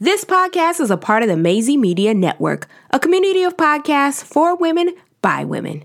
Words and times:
This 0.00 0.24
podcast 0.24 0.78
is 0.78 0.92
a 0.92 0.96
part 0.96 1.24
of 1.24 1.28
the 1.28 1.36
Maisie 1.36 1.76
Media 1.76 2.14
Network, 2.14 2.68
a 2.92 3.00
community 3.00 3.42
of 3.42 3.56
podcasts 3.56 4.22
for 4.22 4.54
women 4.54 4.94
by 5.22 5.44
women. 5.44 5.82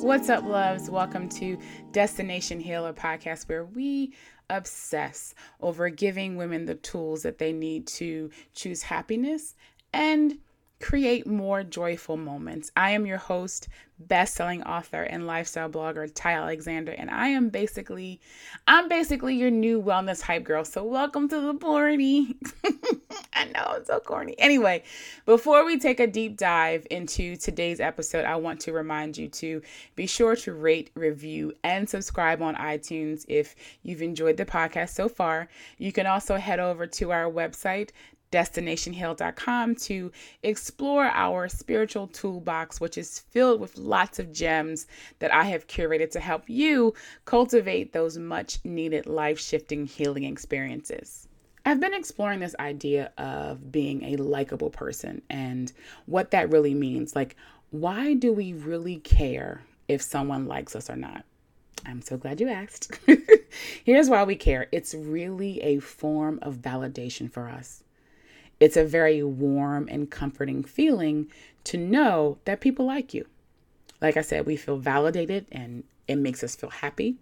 What's 0.00 0.30
up, 0.30 0.44
loves? 0.44 0.88
Welcome 0.88 1.28
to 1.28 1.58
Destination 1.92 2.58
Healer 2.58 2.94
podcast, 2.94 3.50
where 3.50 3.66
we 3.66 4.14
obsess 4.48 5.34
over 5.60 5.90
giving 5.90 6.38
women 6.38 6.64
the 6.64 6.76
tools 6.76 7.20
that 7.24 7.36
they 7.36 7.52
need 7.52 7.86
to 7.88 8.30
choose 8.54 8.82
happiness 8.82 9.54
and 9.92 10.38
create 10.80 11.26
more 11.26 11.64
joyful 11.64 12.16
moments. 12.16 12.70
I 12.76 12.90
am 12.90 13.06
your 13.06 13.18
host, 13.18 13.68
best-selling 13.98 14.62
author 14.62 15.02
and 15.02 15.26
lifestyle 15.26 15.68
blogger 15.68 16.10
Ty 16.14 16.34
Alexander, 16.34 16.92
and 16.92 17.10
I 17.10 17.28
am 17.28 17.48
basically 17.48 18.20
I'm 18.66 18.88
basically 18.88 19.34
your 19.34 19.50
new 19.50 19.82
wellness 19.82 20.22
hype 20.22 20.44
girl. 20.44 20.64
So 20.64 20.84
welcome 20.84 21.28
to 21.28 21.40
the 21.40 21.54
party. 21.54 22.36
I 23.32 23.44
know 23.46 23.74
it's 23.76 23.88
so 23.88 24.00
corny. 24.00 24.36
Anyway, 24.38 24.82
before 25.26 25.64
we 25.64 25.78
take 25.78 26.00
a 26.00 26.06
deep 26.06 26.36
dive 26.36 26.86
into 26.90 27.36
today's 27.36 27.80
episode, 27.80 28.24
I 28.24 28.36
want 28.36 28.60
to 28.62 28.72
remind 28.72 29.16
you 29.16 29.28
to 29.28 29.62
be 29.96 30.06
sure 30.06 30.36
to 30.36 30.52
rate, 30.52 30.90
review, 30.94 31.52
and 31.64 31.88
subscribe 31.88 32.42
on 32.42 32.54
iTunes 32.56 33.24
if 33.28 33.54
you've 33.82 34.02
enjoyed 34.02 34.36
the 34.36 34.44
podcast 34.44 34.90
so 34.90 35.08
far. 35.08 35.48
You 35.78 35.92
can 35.92 36.06
also 36.06 36.36
head 36.36 36.60
over 36.60 36.86
to 36.86 37.12
our 37.12 37.30
website 37.30 37.90
destinationheal.com 38.30 39.74
to 39.74 40.12
explore 40.42 41.04
our 41.06 41.48
spiritual 41.48 42.06
toolbox, 42.08 42.80
which 42.80 42.98
is 42.98 43.18
filled 43.18 43.60
with 43.60 43.78
lots 43.78 44.18
of 44.18 44.32
gems 44.32 44.86
that 45.18 45.32
I 45.32 45.44
have 45.44 45.66
curated 45.66 46.10
to 46.12 46.20
help 46.20 46.44
you 46.48 46.94
cultivate 47.24 47.92
those 47.92 48.18
much 48.18 48.58
needed 48.64 49.06
life 49.06 49.38
shifting 49.38 49.86
healing 49.86 50.24
experiences. 50.24 51.28
I've 51.64 51.80
been 51.80 51.94
exploring 51.94 52.40
this 52.40 52.56
idea 52.58 53.12
of 53.18 53.70
being 53.70 54.02
a 54.04 54.16
likable 54.16 54.70
person 54.70 55.20
and 55.28 55.70
what 56.06 56.30
that 56.30 56.50
really 56.50 56.74
means. 56.74 57.14
Like, 57.14 57.36
why 57.70 58.14
do 58.14 58.32
we 58.32 58.54
really 58.54 58.96
care 59.00 59.62
if 59.86 60.00
someone 60.00 60.46
likes 60.46 60.74
us 60.74 60.88
or 60.88 60.96
not? 60.96 61.24
I'm 61.84 62.02
so 62.02 62.16
glad 62.16 62.40
you 62.40 62.48
asked. 62.48 62.98
Here's 63.84 64.08
why 64.08 64.24
we 64.24 64.36
care 64.36 64.68
it's 64.72 64.94
really 64.94 65.60
a 65.60 65.78
form 65.78 66.38
of 66.42 66.56
validation 66.56 67.30
for 67.30 67.48
us. 67.48 67.82
It's 68.60 68.76
a 68.76 68.84
very 68.84 69.22
warm 69.22 69.88
and 69.90 70.10
comforting 70.10 70.64
feeling 70.64 71.28
to 71.64 71.76
know 71.76 72.38
that 72.44 72.60
people 72.60 72.86
like 72.86 73.14
you. 73.14 73.26
Like 74.00 74.16
I 74.16 74.22
said, 74.22 74.46
we 74.46 74.56
feel 74.56 74.78
validated 74.78 75.46
and 75.52 75.84
it 76.06 76.16
makes 76.16 76.42
us 76.42 76.56
feel 76.56 76.70
happy. 76.70 77.16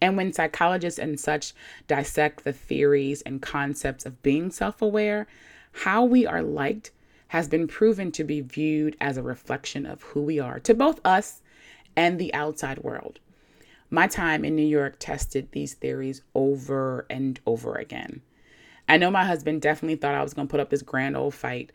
And 0.00 0.16
when 0.16 0.32
psychologists 0.32 0.98
and 0.98 1.18
such 1.18 1.52
dissect 1.88 2.44
the 2.44 2.52
theories 2.52 3.22
and 3.22 3.42
concepts 3.42 4.06
of 4.06 4.22
being 4.22 4.50
self 4.50 4.80
aware, 4.80 5.26
how 5.72 6.04
we 6.04 6.26
are 6.26 6.42
liked 6.42 6.92
has 7.28 7.48
been 7.48 7.66
proven 7.66 8.10
to 8.12 8.24
be 8.24 8.40
viewed 8.40 8.96
as 9.00 9.16
a 9.16 9.22
reflection 9.22 9.84
of 9.84 10.02
who 10.02 10.22
we 10.22 10.38
are 10.38 10.58
to 10.60 10.74
both 10.74 11.00
us 11.04 11.42
and 11.96 12.18
the 12.18 12.32
outside 12.32 12.78
world. 12.78 13.18
My 13.90 14.06
time 14.06 14.44
in 14.44 14.54
New 14.54 14.66
York 14.66 14.96
tested 14.98 15.48
these 15.52 15.74
theories 15.74 16.22
over 16.34 17.06
and 17.10 17.40
over 17.46 17.74
again. 17.74 18.22
I 18.88 18.96
know 18.96 19.10
my 19.10 19.24
husband 19.24 19.60
definitely 19.60 19.96
thought 19.96 20.14
I 20.14 20.22
was 20.22 20.34
going 20.34 20.48
to 20.48 20.50
put 20.50 20.60
up 20.60 20.70
this 20.70 20.82
grand 20.82 21.16
old 21.16 21.34
fight 21.34 21.72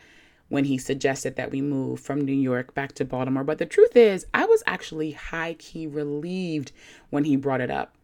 when 0.50 0.66
he 0.66 0.78
suggested 0.78 1.35
that 1.35 1.51
we 1.51 1.62
move 1.62 2.00
from 2.00 2.22
New 2.22 2.34
York 2.34 2.74
back 2.74 2.94
to 2.94 3.06
Baltimore. 3.06 3.44
But 3.44 3.59
the 3.59 3.66
truth 3.66 3.96
is, 3.96 4.25
I 4.34 4.46
was 4.46 4.63
actually 4.66 5.12
high 5.12 5.53
key 5.56 5.88
relieved 5.88 6.72
when 7.09 7.24
he 7.24 7.35
brought 7.35 7.62
it 7.62 7.72
up. 7.72 7.96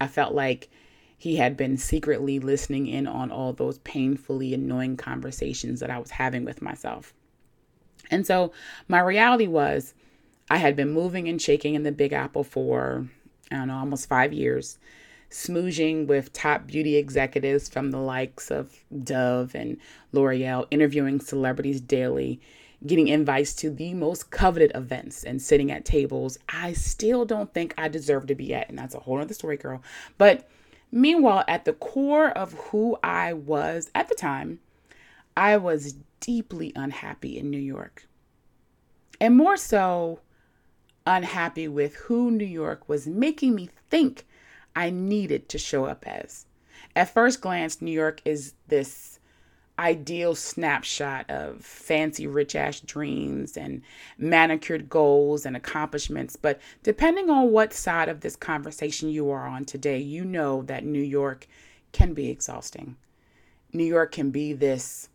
I 0.00 0.06
felt 0.06 0.34
like 0.34 0.70
he 1.16 1.36
had 1.36 1.56
been 1.56 1.76
secretly 1.76 2.38
listening 2.38 2.86
in 2.86 3.06
on 3.06 3.30
all 3.30 3.52
those 3.52 3.78
painfully 3.78 4.52
annoying 4.52 4.96
conversations 4.96 5.80
that 5.80 5.90
I 5.90 5.98
was 5.98 6.10
having 6.10 6.44
with 6.44 6.60
myself. 6.60 7.14
And 8.10 8.26
so 8.26 8.52
my 8.88 9.00
reality 9.00 9.46
was, 9.46 9.94
I 10.50 10.58
had 10.58 10.76
been 10.76 10.90
moving 10.90 11.28
and 11.28 11.40
shaking 11.40 11.74
in 11.74 11.84
the 11.84 11.92
Big 11.92 12.12
Apple 12.12 12.44
for, 12.44 13.06
I 13.50 13.56
don't 13.56 13.68
know, 13.68 13.76
almost 13.76 14.08
five 14.08 14.32
years 14.32 14.78
smooching 15.34 16.06
with 16.06 16.32
top 16.32 16.64
beauty 16.64 16.94
executives 16.94 17.68
from 17.68 17.90
the 17.90 17.98
likes 17.98 18.52
of 18.52 18.84
Dove 19.02 19.52
and 19.56 19.76
L'Oreal, 20.12 20.68
interviewing 20.70 21.18
celebrities 21.18 21.80
daily, 21.80 22.40
getting 22.86 23.08
invites 23.08 23.52
to 23.54 23.68
the 23.68 23.94
most 23.94 24.30
coveted 24.30 24.70
events 24.76 25.24
and 25.24 25.42
sitting 25.42 25.72
at 25.72 25.84
tables 25.84 26.38
I 26.48 26.72
still 26.72 27.24
don't 27.24 27.52
think 27.52 27.74
I 27.76 27.88
deserve 27.88 28.28
to 28.28 28.36
be 28.36 28.54
at. 28.54 28.68
And 28.68 28.78
that's 28.78 28.94
a 28.94 29.00
whole 29.00 29.20
other 29.20 29.34
story, 29.34 29.56
girl. 29.56 29.82
But 30.18 30.48
meanwhile, 30.92 31.42
at 31.48 31.64
the 31.64 31.72
core 31.72 32.30
of 32.30 32.52
who 32.52 32.96
I 33.02 33.32
was 33.32 33.90
at 33.92 34.08
the 34.08 34.14
time, 34.14 34.60
I 35.36 35.56
was 35.56 35.96
deeply 36.20 36.72
unhappy 36.76 37.36
in 37.36 37.50
New 37.50 37.58
York. 37.58 38.06
And 39.20 39.36
more 39.36 39.56
so, 39.56 40.20
unhappy 41.04 41.66
with 41.66 41.96
who 41.96 42.30
New 42.30 42.44
York 42.44 42.88
was 42.88 43.08
making 43.08 43.56
me 43.56 43.68
think 43.90 44.24
I 44.76 44.90
needed 44.90 45.48
to 45.50 45.58
show 45.58 45.86
up 45.86 46.06
as. 46.06 46.46
At 46.96 47.12
first 47.12 47.40
glance, 47.40 47.80
New 47.80 47.92
York 47.92 48.20
is 48.24 48.54
this 48.68 49.18
ideal 49.78 50.34
snapshot 50.34 51.28
of 51.28 51.64
fancy 51.64 52.26
rich 52.26 52.54
ass 52.54 52.80
dreams 52.80 53.56
and 53.56 53.82
manicured 54.18 54.88
goals 54.88 55.44
and 55.44 55.56
accomplishments. 55.56 56.36
But 56.36 56.60
depending 56.82 57.28
on 57.28 57.50
what 57.50 57.72
side 57.72 58.08
of 58.08 58.20
this 58.20 58.36
conversation 58.36 59.08
you 59.08 59.30
are 59.30 59.46
on 59.46 59.64
today, 59.64 59.98
you 59.98 60.24
know 60.24 60.62
that 60.62 60.84
New 60.84 61.02
York 61.02 61.48
can 61.92 62.14
be 62.14 62.30
exhausting. 62.30 62.96
New 63.72 63.84
York 63.84 64.12
can 64.12 64.30
be 64.30 64.52
this 64.52 65.08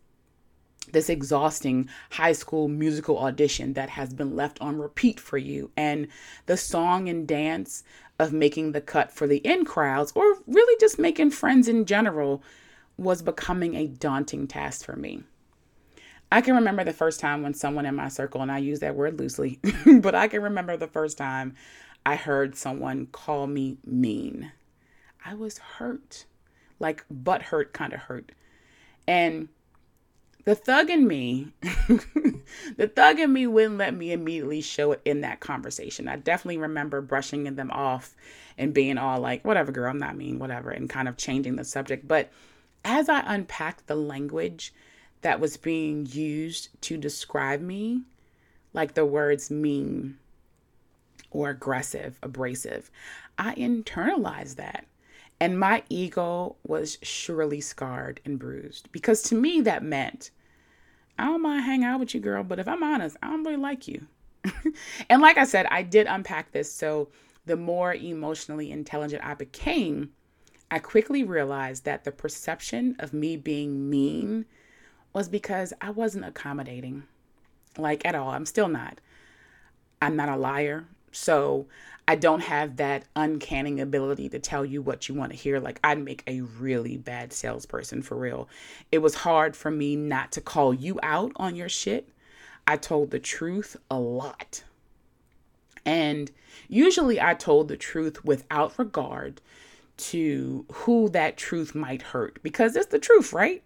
this 0.92 1.08
exhausting 1.08 1.88
high 2.10 2.32
school 2.32 2.66
musical 2.66 3.18
audition 3.18 3.74
that 3.74 3.90
has 3.90 4.12
been 4.12 4.34
left 4.34 4.60
on 4.60 4.78
repeat 4.78 5.20
for 5.20 5.38
you 5.38 5.70
and 5.76 6.08
the 6.46 6.56
song 6.56 7.08
and 7.08 7.28
dance 7.28 7.84
of 8.20 8.34
making 8.34 8.72
the 8.72 8.82
cut 8.82 9.10
for 9.10 9.26
the 9.26 9.38
in 9.38 9.64
crowds 9.64 10.12
or 10.14 10.36
really 10.46 10.76
just 10.78 10.98
making 10.98 11.30
friends 11.30 11.66
in 11.68 11.86
general 11.86 12.42
was 12.98 13.22
becoming 13.22 13.74
a 13.74 13.86
daunting 13.86 14.46
task 14.46 14.84
for 14.84 14.94
me. 14.94 15.22
I 16.30 16.42
can 16.42 16.54
remember 16.54 16.84
the 16.84 16.92
first 16.92 17.18
time 17.18 17.42
when 17.42 17.54
someone 17.54 17.86
in 17.86 17.96
my 17.96 18.08
circle, 18.08 18.42
and 18.42 18.52
I 18.52 18.58
use 18.58 18.80
that 18.80 18.94
word 18.94 19.18
loosely, 19.18 19.58
but 20.00 20.14
I 20.14 20.28
can 20.28 20.42
remember 20.42 20.76
the 20.76 20.86
first 20.86 21.16
time 21.16 21.54
I 22.04 22.16
heard 22.16 22.56
someone 22.56 23.06
call 23.06 23.46
me 23.46 23.78
mean. 23.86 24.52
I 25.24 25.32
was 25.32 25.56
hurt, 25.56 26.26
like 26.78 27.06
butt 27.10 27.40
hurt 27.40 27.72
kind 27.72 27.94
of 27.94 28.00
hurt. 28.00 28.32
And 29.08 29.48
the 30.44 30.54
thug 30.54 30.90
in 30.90 31.06
me, 31.06 31.52
the 32.76 32.90
thug 32.94 33.18
in 33.18 33.32
me 33.32 33.46
wouldn't 33.46 33.78
let 33.78 33.94
me 33.94 34.12
immediately 34.12 34.60
show 34.60 34.92
it 34.92 35.00
in 35.04 35.20
that 35.20 35.40
conversation. 35.40 36.08
I 36.08 36.16
definitely 36.16 36.58
remember 36.58 37.00
brushing 37.00 37.44
them 37.54 37.70
off 37.70 38.14
and 38.56 38.74
being 38.74 38.98
all 38.98 39.20
like, 39.20 39.44
whatever, 39.44 39.72
girl, 39.72 39.90
I'm 39.90 39.98
not 39.98 40.16
mean, 40.16 40.38
whatever, 40.38 40.70
and 40.70 40.88
kind 40.88 41.08
of 41.08 41.16
changing 41.16 41.56
the 41.56 41.64
subject. 41.64 42.06
But 42.06 42.30
as 42.84 43.08
I 43.08 43.22
unpacked 43.26 43.86
the 43.86 43.94
language 43.94 44.72
that 45.22 45.40
was 45.40 45.56
being 45.56 46.06
used 46.06 46.68
to 46.82 46.96
describe 46.96 47.60
me, 47.60 48.02
like 48.72 48.94
the 48.94 49.04
words 49.04 49.50
mean 49.50 50.18
or 51.30 51.50
aggressive, 51.50 52.18
abrasive, 52.22 52.90
I 53.38 53.54
internalized 53.54 54.56
that. 54.56 54.86
And 55.38 55.58
my 55.58 55.82
ego 55.88 56.56
was 56.66 56.98
surely 57.02 57.60
scarred 57.60 58.20
and 58.24 58.38
bruised 58.38 58.92
because 58.92 59.22
to 59.22 59.34
me 59.34 59.62
that 59.62 59.82
meant 59.82 60.30
I 61.20 61.26
don't 61.26 61.42
mind 61.42 61.64
hanging 61.64 61.84
out 61.84 62.00
with 62.00 62.14
you, 62.14 62.20
girl, 62.20 62.42
but 62.42 62.58
if 62.58 62.66
I'm 62.66 62.82
honest, 62.82 63.16
I 63.22 63.28
don't 63.28 63.44
really 63.44 63.56
like 63.56 63.86
you. 63.86 64.06
and 65.10 65.20
like 65.20 65.36
I 65.36 65.44
said, 65.44 65.66
I 65.70 65.82
did 65.82 66.06
unpack 66.06 66.52
this. 66.52 66.72
So 66.72 67.08
the 67.44 67.56
more 67.56 67.94
emotionally 67.94 68.70
intelligent 68.70 69.24
I 69.24 69.34
became, 69.34 70.10
I 70.70 70.78
quickly 70.78 71.22
realized 71.24 71.84
that 71.84 72.04
the 72.04 72.12
perception 72.12 72.96
of 72.98 73.12
me 73.12 73.36
being 73.36 73.90
mean 73.90 74.46
was 75.12 75.28
because 75.28 75.72
I 75.80 75.90
wasn't 75.90 76.24
accommodating, 76.24 77.02
like 77.76 78.06
at 78.06 78.14
all. 78.14 78.30
I'm 78.30 78.46
still 78.46 78.68
not. 78.68 79.00
I'm 80.00 80.16
not 80.16 80.28
a 80.28 80.36
liar. 80.36 80.86
So 81.12 81.66
I 82.10 82.16
don't 82.16 82.40
have 82.40 82.78
that 82.78 83.04
uncanny 83.14 83.78
ability 83.78 84.30
to 84.30 84.40
tell 84.40 84.64
you 84.64 84.82
what 84.82 85.08
you 85.08 85.14
want 85.14 85.30
to 85.30 85.38
hear. 85.38 85.60
Like, 85.60 85.78
I'd 85.84 86.02
make 86.02 86.24
a 86.26 86.40
really 86.40 86.96
bad 86.96 87.32
salesperson 87.32 88.02
for 88.02 88.16
real. 88.16 88.48
It 88.90 88.98
was 88.98 89.14
hard 89.14 89.54
for 89.54 89.70
me 89.70 89.94
not 89.94 90.32
to 90.32 90.40
call 90.40 90.74
you 90.74 90.98
out 91.04 91.30
on 91.36 91.54
your 91.54 91.68
shit. 91.68 92.08
I 92.66 92.78
told 92.78 93.12
the 93.12 93.20
truth 93.20 93.76
a 93.88 94.00
lot. 94.00 94.64
And 95.86 96.32
usually 96.66 97.20
I 97.20 97.34
told 97.34 97.68
the 97.68 97.76
truth 97.76 98.24
without 98.24 98.76
regard 98.76 99.40
to 99.98 100.66
who 100.72 101.10
that 101.10 101.36
truth 101.36 101.76
might 101.76 102.02
hurt 102.02 102.42
because 102.42 102.74
it's 102.74 102.86
the 102.86 102.98
truth, 102.98 103.32
right? 103.32 103.62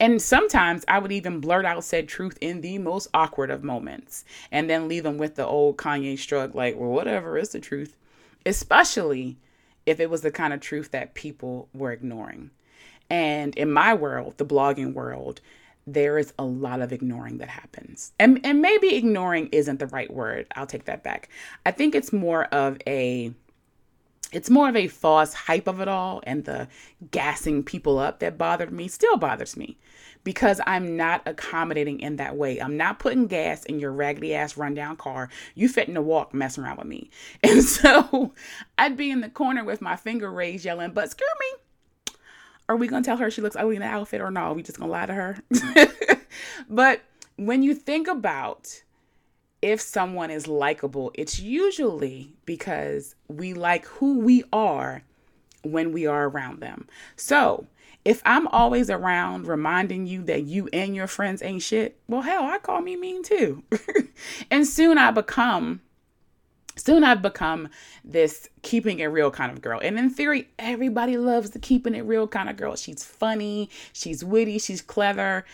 And 0.00 0.20
sometimes 0.20 0.84
I 0.88 0.98
would 0.98 1.12
even 1.12 1.40
blurt 1.40 1.64
out 1.64 1.84
said 1.84 2.08
truth 2.08 2.38
in 2.40 2.60
the 2.60 2.78
most 2.78 3.08
awkward 3.14 3.50
of 3.50 3.64
moments 3.64 4.24
and 4.50 4.68
then 4.68 4.88
leave 4.88 5.02
them 5.02 5.18
with 5.18 5.36
the 5.36 5.46
old 5.46 5.76
Kanye 5.76 6.18
shrug, 6.18 6.54
like, 6.54 6.76
well, 6.76 6.90
whatever 6.90 7.38
is 7.38 7.50
the 7.50 7.60
truth, 7.60 7.96
especially 8.46 9.36
if 9.86 10.00
it 10.00 10.10
was 10.10 10.22
the 10.22 10.30
kind 10.30 10.52
of 10.52 10.60
truth 10.60 10.90
that 10.92 11.14
people 11.14 11.68
were 11.74 11.92
ignoring. 11.92 12.50
And 13.10 13.54
in 13.56 13.70
my 13.70 13.94
world, 13.94 14.38
the 14.38 14.46
blogging 14.46 14.94
world, 14.94 15.40
there 15.86 16.18
is 16.18 16.32
a 16.38 16.44
lot 16.44 16.80
of 16.80 16.92
ignoring 16.92 17.38
that 17.38 17.48
happens. 17.48 18.12
And, 18.18 18.40
and 18.44 18.62
maybe 18.62 18.94
ignoring 18.94 19.48
isn't 19.52 19.78
the 19.78 19.86
right 19.88 20.10
word. 20.12 20.46
I'll 20.56 20.66
take 20.66 20.86
that 20.86 21.02
back. 21.02 21.28
I 21.66 21.70
think 21.70 21.94
it's 21.94 22.12
more 22.12 22.44
of 22.46 22.78
a 22.86 23.32
it's 24.34 24.50
more 24.50 24.68
of 24.68 24.74
a 24.74 24.88
false 24.88 25.32
hype 25.32 25.68
of 25.68 25.80
it 25.80 25.86
all 25.86 26.20
and 26.24 26.44
the 26.44 26.66
gassing 27.10 27.62
people 27.62 27.98
up 27.98 28.18
that 28.18 28.36
bothered 28.36 28.72
me 28.72 28.88
still 28.88 29.16
bothers 29.16 29.56
me 29.56 29.78
because 30.24 30.60
I'm 30.66 30.96
not 30.96 31.22
accommodating 31.26 32.00
in 32.00 32.16
that 32.16 32.36
way. 32.36 32.58
I'm 32.60 32.76
not 32.76 32.98
putting 32.98 33.26
gas 33.26 33.64
in 33.64 33.78
your 33.78 33.92
raggedy 33.92 34.34
ass 34.34 34.56
rundown 34.56 34.96
car. 34.96 35.28
You 35.54 35.68
fit 35.68 35.86
in 35.86 35.94
the 35.94 36.02
walk 36.02 36.34
messing 36.34 36.64
around 36.64 36.78
with 36.78 36.86
me. 36.88 37.10
And 37.44 37.62
so 37.62 38.32
I'd 38.76 38.96
be 38.96 39.10
in 39.10 39.20
the 39.20 39.28
corner 39.28 39.64
with 39.64 39.80
my 39.80 39.96
finger 39.96 40.32
raised 40.32 40.64
yelling, 40.64 40.92
but 40.92 41.10
screw 41.10 41.26
me. 41.40 42.16
Are 42.68 42.76
we 42.76 42.88
gonna 42.88 43.04
tell 43.04 43.18
her 43.18 43.30
she 43.30 43.42
looks 43.42 43.56
ugly 43.56 43.76
in 43.76 43.82
the 43.82 43.88
outfit 43.88 44.20
or 44.20 44.30
no? 44.30 44.40
Are 44.40 44.54
we 44.54 44.62
just 44.62 44.78
gonna 44.78 44.90
lie 44.90 45.06
to 45.06 45.14
her? 45.14 45.38
but 46.68 47.02
when 47.36 47.62
you 47.62 47.74
think 47.74 48.08
about 48.08 48.82
if 49.64 49.80
someone 49.80 50.30
is 50.30 50.46
likable, 50.46 51.10
it's 51.14 51.40
usually 51.40 52.34
because 52.44 53.14
we 53.28 53.54
like 53.54 53.86
who 53.86 54.18
we 54.18 54.44
are 54.52 55.02
when 55.62 55.90
we 55.90 56.06
are 56.06 56.28
around 56.28 56.60
them. 56.60 56.86
So, 57.16 57.66
if 58.04 58.20
I'm 58.26 58.46
always 58.48 58.90
around 58.90 59.46
reminding 59.46 60.06
you 60.06 60.22
that 60.24 60.42
you 60.42 60.68
and 60.70 60.94
your 60.94 61.06
friends 61.06 61.42
ain't 61.42 61.62
shit, 61.62 61.96
well, 62.06 62.20
hell, 62.20 62.44
I 62.44 62.58
call 62.58 62.82
me 62.82 62.94
mean 62.94 63.22
too. 63.22 63.62
and 64.50 64.66
soon 64.66 64.98
I 64.98 65.10
become, 65.10 65.80
soon 66.76 67.02
I've 67.02 67.22
become 67.22 67.70
this 68.04 68.50
keeping 68.60 68.98
it 68.98 69.06
real 69.06 69.30
kind 69.30 69.50
of 69.50 69.62
girl. 69.62 69.80
And 69.82 69.98
in 69.98 70.10
theory, 70.10 70.50
everybody 70.58 71.16
loves 71.16 71.52
the 71.52 71.58
keeping 71.58 71.94
it 71.94 72.02
real 72.02 72.28
kind 72.28 72.50
of 72.50 72.58
girl. 72.58 72.76
She's 72.76 73.02
funny, 73.02 73.70
she's 73.94 74.22
witty, 74.22 74.58
she's 74.58 74.82
clever. 74.82 75.46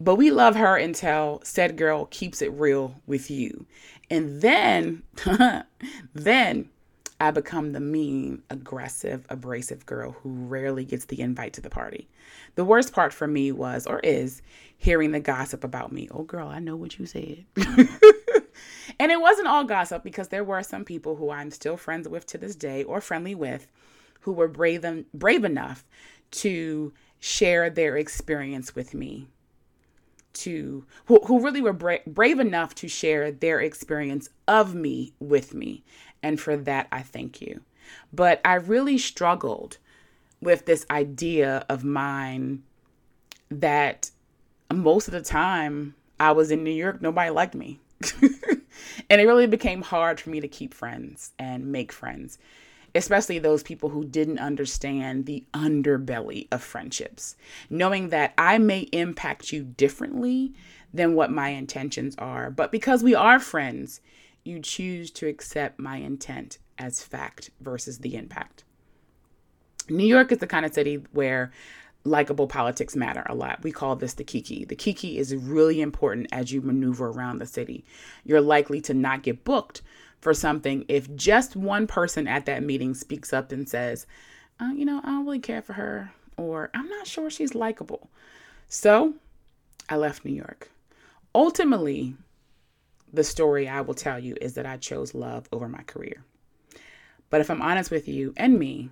But 0.00 0.16
we 0.16 0.30
love 0.30 0.56
her 0.56 0.76
until 0.76 1.42
said 1.44 1.76
girl 1.76 2.06
keeps 2.06 2.40
it 2.40 2.52
real 2.52 2.94
with 3.06 3.30
you. 3.30 3.66
And 4.08 4.40
then, 4.40 5.02
then 6.14 6.70
I 7.20 7.30
become 7.30 7.72
the 7.72 7.80
mean, 7.80 8.42
aggressive, 8.48 9.26
abrasive 9.28 9.84
girl 9.84 10.12
who 10.12 10.30
rarely 10.30 10.86
gets 10.86 11.04
the 11.04 11.20
invite 11.20 11.52
to 11.52 11.60
the 11.60 11.68
party. 11.68 12.08
The 12.54 12.64
worst 12.64 12.94
part 12.94 13.12
for 13.12 13.26
me 13.26 13.52
was, 13.52 13.86
or 13.86 14.00
is, 14.00 14.40
hearing 14.78 15.12
the 15.12 15.20
gossip 15.20 15.64
about 15.64 15.92
me. 15.92 16.08
Oh, 16.10 16.22
girl, 16.22 16.48
I 16.48 16.60
know 16.60 16.76
what 16.76 16.98
you 16.98 17.04
said. 17.04 17.44
and 17.56 19.12
it 19.12 19.20
wasn't 19.20 19.48
all 19.48 19.64
gossip 19.64 20.02
because 20.02 20.28
there 20.28 20.44
were 20.44 20.62
some 20.62 20.86
people 20.86 21.16
who 21.16 21.30
I'm 21.30 21.50
still 21.50 21.76
friends 21.76 22.08
with 22.08 22.24
to 22.28 22.38
this 22.38 22.56
day 22.56 22.84
or 22.84 23.02
friendly 23.02 23.34
with 23.34 23.68
who 24.20 24.32
were 24.32 24.48
brave, 24.48 24.86
brave 25.12 25.44
enough 25.44 25.84
to 26.30 26.94
share 27.18 27.68
their 27.68 27.98
experience 27.98 28.74
with 28.74 28.94
me 28.94 29.28
to 30.32 30.84
who, 31.06 31.20
who 31.26 31.40
really 31.40 31.60
were 31.60 31.72
bra- 31.72 31.98
brave 32.06 32.38
enough 32.38 32.74
to 32.76 32.88
share 32.88 33.30
their 33.30 33.60
experience 33.60 34.28
of 34.46 34.74
me 34.74 35.12
with 35.18 35.54
me. 35.54 35.82
And 36.22 36.40
for 36.40 36.56
that 36.56 36.88
i 36.92 37.02
thank 37.02 37.40
you. 37.40 37.60
But 38.12 38.40
i 38.44 38.54
really 38.54 38.98
struggled 38.98 39.78
with 40.40 40.66
this 40.66 40.86
idea 40.90 41.64
of 41.68 41.84
mine 41.84 42.62
that 43.50 44.10
most 44.72 45.08
of 45.08 45.12
the 45.12 45.22
time 45.22 45.94
i 46.18 46.32
was 46.32 46.50
in 46.50 46.62
new 46.62 46.70
york 46.70 47.02
nobody 47.02 47.30
liked 47.30 47.54
me. 47.54 47.80
And 49.08 49.20
it 49.20 49.26
really 49.26 49.46
became 49.46 49.82
hard 49.82 50.20
for 50.20 50.30
me 50.30 50.40
to 50.40 50.48
keep 50.48 50.74
friends 50.74 51.32
and 51.38 51.72
make 51.72 51.92
friends 51.92 52.38
especially 52.94 53.38
those 53.38 53.62
people 53.62 53.90
who 53.90 54.04
didn't 54.04 54.38
understand 54.38 55.26
the 55.26 55.44
underbelly 55.54 56.48
of 56.50 56.62
friendships, 56.62 57.36
knowing 57.68 58.08
that 58.08 58.34
I 58.36 58.58
may 58.58 58.80
impact 58.92 59.52
you 59.52 59.64
differently 59.64 60.52
than 60.92 61.14
what 61.14 61.30
my 61.30 61.50
intentions 61.50 62.14
are. 62.18 62.50
But 62.50 62.72
because 62.72 63.02
we 63.02 63.14
are 63.14 63.38
friends, 63.38 64.00
you 64.44 64.60
choose 64.60 65.10
to 65.12 65.26
accept 65.26 65.78
my 65.78 65.96
intent 65.96 66.58
as 66.78 67.02
fact 67.02 67.50
versus 67.60 67.98
the 67.98 68.16
impact. 68.16 68.64
New 69.88 70.06
York 70.06 70.32
is 70.32 70.38
the 70.38 70.46
kind 70.46 70.64
of 70.64 70.72
city 70.72 71.02
where 71.12 71.52
likable 72.04 72.46
politics 72.46 72.96
matter 72.96 73.22
a 73.26 73.34
lot. 73.34 73.62
We 73.62 73.72
call 73.72 73.96
this 73.96 74.14
the 74.14 74.24
kiki. 74.24 74.64
The 74.64 74.76
kiki 74.76 75.18
is 75.18 75.34
really 75.34 75.80
important 75.80 76.28
as 76.32 76.52
you 76.52 76.62
maneuver 76.62 77.08
around 77.08 77.38
the 77.38 77.46
city. 77.46 77.84
You're 78.24 78.40
likely 78.40 78.80
to 78.82 78.94
not 78.94 79.22
get 79.22 79.44
booked 79.44 79.82
for 80.20 80.34
something 80.34 80.84
if 80.88 81.14
just 81.14 81.56
one 81.56 81.86
person 81.86 82.26
at 82.26 82.46
that 82.46 82.62
meeting 82.62 82.94
speaks 82.94 83.32
up 83.32 83.52
and 83.52 83.68
says, 83.68 84.06
uh, 84.60 84.70
you 84.74 84.84
know, 84.84 85.00
I 85.02 85.08
don't 85.08 85.24
really 85.24 85.38
care 85.40 85.62
for 85.62 85.74
her, 85.74 86.12
or 86.36 86.70
I'm 86.74 86.88
not 86.88 87.06
sure 87.06 87.30
she's 87.30 87.54
likable. 87.54 88.10
So 88.68 89.14
I 89.88 89.96
left 89.96 90.24
New 90.24 90.34
York. 90.34 90.70
Ultimately, 91.34 92.14
the 93.12 93.24
story 93.24 93.68
I 93.68 93.80
will 93.80 93.94
tell 93.94 94.18
you 94.18 94.36
is 94.40 94.54
that 94.54 94.66
I 94.66 94.76
chose 94.76 95.14
love 95.14 95.48
over 95.52 95.68
my 95.68 95.82
career. 95.82 96.22
But 97.30 97.40
if 97.40 97.50
I'm 97.50 97.62
honest 97.62 97.90
with 97.90 98.08
you 98.08 98.34
and 98.36 98.58
me, 98.58 98.90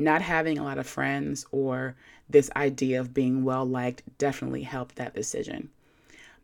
not 0.00 0.22
having 0.22 0.58
a 0.58 0.64
lot 0.64 0.78
of 0.78 0.86
friends 0.86 1.46
or 1.52 1.94
this 2.28 2.50
idea 2.56 3.00
of 3.00 3.14
being 3.14 3.44
well 3.44 3.64
liked 3.64 4.02
definitely 4.18 4.62
helped 4.62 4.96
that 4.96 5.14
decision. 5.14 5.70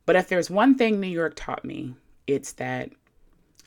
But 0.05 0.17
if 0.17 0.29
there's 0.29 0.51
one 0.51 0.77
thing 0.77 1.01
New 1.01 1.07
York 1.07 1.35
taught 1.37 1.65
me, 1.65 1.95
it's 2.27 2.53
that 2.53 2.91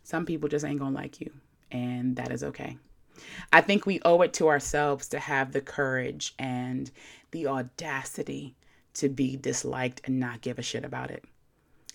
some 0.04 0.26
people 0.26 0.50
just 0.50 0.66
ain't 0.66 0.80
gonna 0.80 0.96
like 0.96 1.20
you, 1.20 1.32
and 1.72 2.16
that 2.16 2.32
is 2.32 2.44
okay. 2.44 2.78
I 3.52 3.62
think 3.62 3.86
we 3.86 4.00
owe 4.06 4.22
it 4.22 4.34
to 4.34 4.48
ourselves 4.48 5.08
to 5.10 5.20
have 5.20 5.52
the 5.52 5.62
courage 5.62 6.34
and 6.40 6.90
the 7.32 7.48
audacity 7.48 8.56
to 8.96 9.10
be 9.10 9.36
disliked 9.36 10.02
and 10.06 10.20
not 10.20 10.42
give 10.42 10.60
a 10.60 10.64
shit 10.64 10.86
about 10.86 11.12
it. 11.12 11.26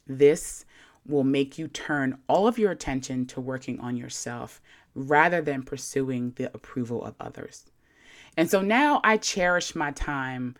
This 0.06 0.64
will 1.06 1.24
make 1.24 1.58
you 1.58 1.68
turn 1.68 2.18
all 2.28 2.46
of 2.46 2.58
your 2.58 2.70
attention 2.70 3.26
to 3.26 3.40
working 3.40 3.80
on 3.80 3.96
yourself 3.96 4.60
rather 4.94 5.40
than 5.40 5.62
pursuing 5.62 6.32
the 6.36 6.54
approval 6.54 7.04
of 7.04 7.14
others. 7.20 7.64
And 8.36 8.50
so 8.50 8.60
now 8.60 9.00
I 9.04 9.16
cherish 9.16 9.74
my 9.74 9.92
time 9.92 10.56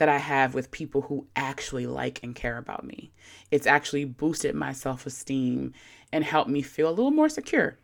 that 0.00 0.08
I 0.08 0.16
have 0.16 0.54
with 0.54 0.70
people 0.70 1.02
who 1.02 1.26
actually 1.36 1.86
like 1.86 2.20
and 2.22 2.34
care 2.34 2.56
about 2.56 2.84
me. 2.84 3.12
It's 3.50 3.66
actually 3.66 4.06
boosted 4.06 4.54
my 4.54 4.72
self 4.72 5.06
esteem 5.06 5.74
and 6.10 6.24
helped 6.24 6.50
me 6.50 6.62
feel 6.62 6.88
a 6.88 6.90
little 6.90 7.10
more 7.10 7.28
secure. 7.28 7.76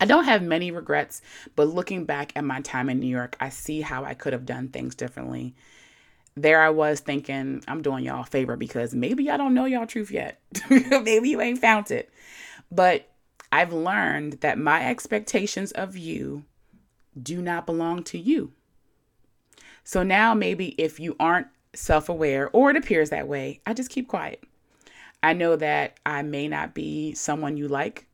I 0.00 0.04
don't 0.04 0.24
have 0.24 0.42
many 0.42 0.72
regrets, 0.72 1.22
but 1.54 1.68
looking 1.68 2.06
back 2.06 2.32
at 2.34 2.42
my 2.42 2.60
time 2.62 2.90
in 2.90 2.98
New 2.98 3.06
York, 3.06 3.36
I 3.38 3.50
see 3.50 3.82
how 3.82 4.04
I 4.04 4.14
could 4.14 4.32
have 4.32 4.44
done 4.44 4.68
things 4.68 4.96
differently. 4.96 5.54
There 6.34 6.60
I 6.60 6.70
was 6.70 6.98
thinking, 6.98 7.62
I'm 7.68 7.82
doing 7.82 8.04
y'all 8.04 8.22
a 8.22 8.26
favor 8.26 8.56
because 8.56 8.94
maybe 8.96 9.22
y'all 9.22 9.38
don't 9.38 9.54
know 9.54 9.66
y'all 9.66 9.86
truth 9.86 10.10
yet. 10.10 10.40
maybe 10.70 11.28
you 11.28 11.40
ain't 11.40 11.60
found 11.60 11.92
it. 11.92 12.10
But 12.68 13.08
I've 13.52 13.72
learned 13.72 14.40
that 14.40 14.58
my 14.58 14.88
expectations 14.88 15.70
of 15.70 15.96
you 15.96 16.42
do 17.20 17.42
not 17.42 17.66
belong 17.66 18.04
to 18.04 18.18
you. 18.18 18.52
So 19.84 20.02
now 20.02 20.34
maybe 20.34 20.68
if 20.80 21.00
you 21.00 21.16
aren't 21.18 21.48
self 21.74 22.08
aware 22.08 22.50
or 22.52 22.70
it 22.70 22.76
appears 22.76 23.10
that 23.10 23.28
way, 23.28 23.60
I 23.66 23.74
just 23.74 23.90
keep 23.90 24.08
quiet. 24.08 24.42
I 25.22 25.32
know 25.32 25.56
that 25.56 25.98
I 26.04 26.22
may 26.22 26.48
not 26.48 26.74
be 26.74 27.14
someone 27.14 27.56
you 27.56 27.68
like 27.68 28.06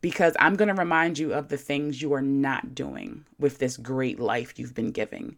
because 0.00 0.36
I'm 0.40 0.56
going 0.56 0.68
to 0.68 0.74
remind 0.74 1.18
you 1.18 1.32
of 1.32 1.48
the 1.48 1.56
things 1.56 2.02
you 2.02 2.12
are 2.12 2.22
not 2.22 2.74
doing 2.74 3.24
with 3.38 3.58
this 3.58 3.76
great 3.76 4.18
life 4.18 4.58
you've 4.58 4.74
been 4.74 4.90
giving. 4.90 5.36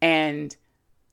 And 0.00 0.56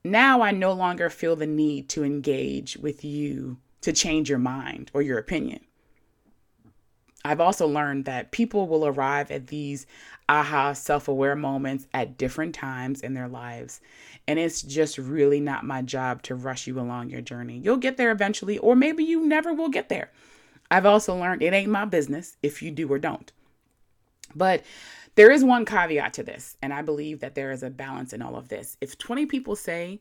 now 0.04 0.40
I 0.42 0.52
no 0.52 0.72
longer 0.72 1.10
feel 1.10 1.36
the 1.36 1.46
need 1.46 1.88
to 1.90 2.04
engage 2.04 2.76
with 2.76 3.04
you 3.04 3.58
to 3.80 3.92
change 3.92 4.30
your 4.30 4.38
mind 4.38 4.90
or 4.94 5.02
your 5.02 5.18
opinion. 5.18 5.60
I've 7.24 7.40
also 7.40 7.66
learned 7.66 8.04
that 8.04 8.30
people 8.30 8.68
will 8.68 8.86
arrive 8.86 9.30
at 9.30 9.48
these 9.48 9.86
aha 10.28 10.72
self 10.72 11.08
aware 11.08 11.34
moments 11.34 11.86
at 11.92 12.16
different 12.16 12.54
times 12.54 13.00
in 13.00 13.14
their 13.14 13.28
lives. 13.28 13.80
And 14.26 14.38
it's 14.38 14.62
just 14.62 14.98
really 14.98 15.40
not 15.40 15.64
my 15.64 15.82
job 15.82 16.22
to 16.24 16.34
rush 16.34 16.66
you 16.66 16.78
along 16.78 17.10
your 17.10 17.20
journey. 17.20 17.58
You'll 17.58 17.76
get 17.78 17.96
there 17.96 18.12
eventually, 18.12 18.58
or 18.58 18.76
maybe 18.76 19.04
you 19.04 19.26
never 19.26 19.52
will 19.52 19.68
get 19.68 19.88
there. 19.88 20.10
I've 20.70 20.86
also 20.86 21.16
learned 21.16 21.42
it 21.42 21.54
ain't 21.54 21.70
my 21.70 21.86
business 21.86 22.36
if 22.42 22.62
you 22.62 22.70
do 22.70 22.90
or 22.92 22.98
don't. 22.98 23.32
But 24.34 24.62
there 25.14 25.30
is 25.30 25.42
one 25.42 25.64
caveat 25.64 26.12
to 26.14 26.22
this, 26.22 26.56
and 26.62 26.72
I 26.72 26.82
believe 26.82 27.20
that 27.20 27.34
there 27.34 27.50
is 27.50 27.62
a 27.62 27.70
balance 27.70 28.12
in 28.12 28.22
all 28.22 28.36
of 28.36 28.48
this. 28.48 28.76
If 28.80 28.98
20 28.98 29.26
people 29.26 29.56
say 29.56 30.00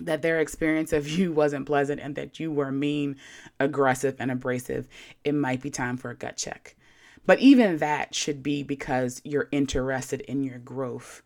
that 0.00 0.22
their 0.22 0.40
experience 0.40 0.92
of 0.92 1.08
you 1.08 1.32
wasn't 1.42 1.66
pleasant 1.66 2.00
and 2.00 2.14
that 2.16 2.40
you 2.40 2.50
were 2.50 2.72
mean, 2.72 3.16
aggressive, 3.58 4.16
and 4.18 4.30
abrasive, 4.30 4.88
it 5.24 5.34
might 5.34 5.60
be 5.60 5.70
time 5.70 5.96
for 5.96 6.10
a 6.10 6.16
gut 6.16 6.36
check. 6.36 6.76
But 7.26 7.38
even 7.40 7.78
that 7.78 8.14
should 8.14 8.42
be 8.42 8.62
because 8.62 9.20
you're 9.24 9.48
interested 9.52 10.22
in 10.22 10.42
your 10.42 10.58
growth 10.58 11.22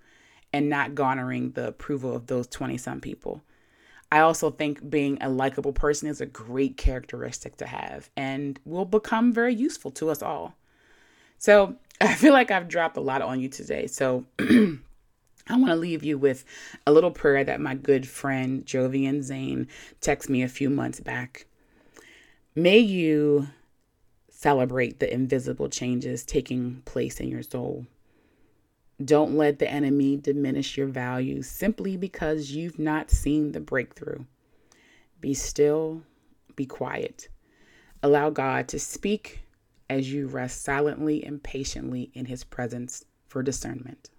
and 0.53 0.69
not 0.69 0.95
garnering 0.95 1.53
the 1.53 1.69
approval 1.69 2.15
of 2.15 2.27
those 2.27 2.47
20 2.47 2.77
some 2.79 3.01
people. 3.01 3.43
I 4.13 4.21
also 4.21 4.51
think 4.51 4.89
being 4.89 5.19
a 5.21 5.29
likable 5.29 5.73
person 5.73 6.09
is 6.09 6.21
a 6.21 6.27
great 6.27 6.77
characteristic 6.77 7.57
to 7.57 7.67
have 7.67 8.11
and 8.17 8.61
will 8.65 8.85
become 8.85 9.33
very 9.33 9.55
useful 9.55 9.91
to 9.93 10.11
us 10.11 10.23
all. 10.23 10.55
So 11.39 11.77
I 12.01 12.15
feel 12.15 12.33
like 12.33 12.51
I've 12.51 12.69
dropped 12.69 12.97
a 12.97 13.01
lot 13.01 13.23
on 13.23 13.41
you 13.41 13.49
today. 13.49 13.87
So 13.87 14.25
I 15.49 15.57
want 15.57 15.69
to 15.69 15.77
leave 15.77 16.03
you 16.03 16.17
with 16.17 16.45
a 16.87 16.93
little 16.93 17.11
prayer 17.11 17.45
that 17.45 17.61
my 17.61 17.75
good 17.75 18.09
friend 18.09 18.65
Jovian 18.65 19.23
Zane 19.23 19.69
texted 20.01 20.31
me 20.31 20.43
a 20.43 20.49
few 20.49 20.71
months 20.71 21.01
back. 21.01 21.47
May 22.55 22.79
you 22.79 23.49
celebrate 24.31 25.01
the 25.01 25.13
invisible 25.13 25.69
changes 25.69 26.25
taking 26.25 26.83
place 26.85 27.21
in 27.21 27.29
your 27.29 27.43
soul. 27.43 27.87
Don't 29.05 29.37
let 29.37 29.59
the 29.59 29.71
enemy 29.71 30.17
diminish 30.17 30.77
your 30.77 30.87
value 30.87 31.43
simply 31.43 31.97
because 31.97 32.53
you've 32.53 32.79
not 32.79 33.11
seen 33.11 33.53
the 33.53 33.61
breakthrough. 33.61 34.25
Be 35.21 35.35
still, 35.35 36.03
be 36.57 36.65
quiet. 36.65 37.29
Allow 38.03 38.31
God 38.31 38.69
to 38.69 38.79
speak 38.79 39.43
as 39.91 40.13
you 40.13 40.27
rest 40.27 40.63
silently 40.63 41.25
and 41.25 41.43
patiently 41.43 42.11
in 42.15 42.27
his 42.27 42.45
presence 42.45 43.05
for 43.27 43.43
discernment. 43.43 44.11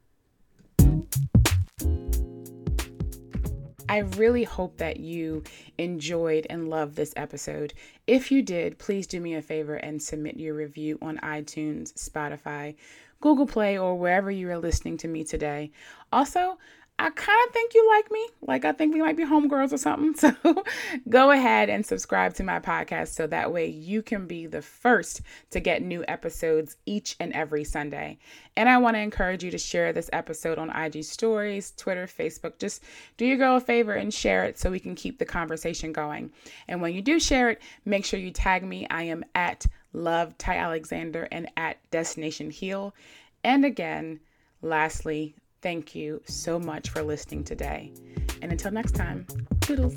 I 3.95 3.99
really 3.99 4.43
hope 4.43 4.75
that 4.79 4.99
you 4.99 5.43
enjoyed 5.77 6.47
and 6.49 6.67
loved 6.67 6.97
this 6.97 7.13
episode. 7.15 7.73
If 8.05 8.29
you 8.29 8.41
did, 8.41 8.77
please 8.77 9.07
do 9.07 9.21
me 9.21 9.35
a 9.35 9.41
favor 9.41 9.75
and 9.75 10.03
submit 10.03 10.35
your 10.35 10.53
review 10.53 10.99
on 11.01 11.17
iTunes, 11.19 11.93
Spotify, 11.93 12.75
Google 13.21 13.47
Play, 13.47 13.77
or 13.77 13.95
wherever 13.95 14.29
you 14.29 14.49
are 14.49 14.57
listening 14.57 14.97
to 14.97 15.07
me 15.07 15.23
today. 15.23 15.71
Also, 16.11 16.57
I 16.97 17.09
kind 17.09 17.39
of 17.45 17.53
think 17.53 17.73
you 17.73 17.85
like 17.89 18.09
me. 18.09 18.25
Like, 18.41 18.63
I 18.63 18.71
think 18.71 18.93
we 18.93 19.01
might 19.01 19.17
be 19.17 19.25
homegirls 19.25 19.73
or 19.73 19.77
something. 19.77 20.15
So 20.45 20.63
go 21.09 21.31
ahead 21.31 21.69
and 21.69 21.85
subscribe 21.85 22.33
to 22.35 22.43
my 22.43 22.59
podcast 22.59 23.09
so 23.09 23.27
that 23.27 23.51
way 23.51 23.67
you 23.67 24.01
can 24.01 24.27
be 24.27 24.45
the 24.47 24.61
first 24.61 25.21
to 25.49 25.59
get 25.59 25.81
new 25.81 26.05
episodes 26.07 26.77
each 26.85 27.17
and 27.19 27.33
every 27.33 27.65
Sunday. 27.65 28.17
And 28.55 28.69
I 28.69 28.77
want 28.77 28.95
to 28.95 29.01
encourage 29.01 29.43
you 29.43 29.51
to 29.51 29.57
share 29.57 29.91
this 29.91 30.09
episode 30.13 30.57
on 30.57 30.69
IG 30.69 31.03
stories, 31.03 31.73
Twitter, 31.75 32.07
Facebook. 32.07 32.59
Just 32.59 32.81
do 33.17 33.25
your 33.25 33.37
girl 33.37 33.57
a 33.57 33.61
favor 33.61 33.93
and 33.93 34.13
share 34.13 34.45
it 34.45 34.57
so 34.57 34.71
we 34.71 34.79
can 34.79 34.95
keep 34.95 35.19
the 35.19 35.25
conversation 35.25 35.91
going. 35.91 36.31
And 36.69 36.81
when 36.81 36.93
you 36.93 37.01
do 37.01 37.19
share 37.19 37.49
it, 37.49 37.61
make 37.83 38.05
sure 38.05 38.19
you 38.19 38.31
tag 38.31 38.63
me. 38.63 38.87
I 38.89 39.03
am 39.03 39.25
at 39.35 39.65
Love 39.91 40.37
Ty 40.37 40.57
Alexander 40.57 41.27
and 41.29 41.49
at 41.57 41.77
Destination 41.91 42.51
Heal. 42.51 42.95
And 43.43 43.65
again, 43.65 44.21
lastly, 44.61 45.35
Thank 45.65 45.95
you 45.95 46.21
so 46.25 46.59
much 46.59 46.91
for 46.91 47.01
listening 47.01 47.43
today. 47.43 47.91
And 48.39 48.51
until 48.51 48.69
next 48.69 48.91
time, 48.91 49.25
toodles. 49.61 49.95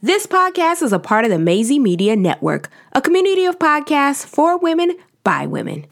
This 0.00 0.26
podcast 0.26 0.80
is 0.82 0.94
a 0.94 0.98
part 0.98 1.26
of 1.26 1.30
the 1.30 1.38
Maisie 1.38 1.78
Media 1.78 2.16
Network, 2.16 2.70
a 2.92 3.02
community 3.02 3.44
of 3.44 3.58
podcasts 3.58 4.24
for 4.24 4.56
women 4.56 4.96
by 5.24 5.46
women. 5.46 5.84